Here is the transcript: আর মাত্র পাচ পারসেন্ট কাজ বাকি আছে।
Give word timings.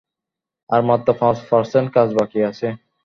আর 0.69 0.81
মাত্র 0.89 1.07
পাচ 1.19 1.37
পারসেন্ট 1.49 1.87
কাজ 1.95 2.07
বাকি 2.17 2.39
আছে। 2.49 2.67